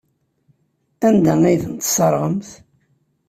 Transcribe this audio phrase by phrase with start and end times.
[1.07, 2.49] Anda ay ten-tesserɣemt?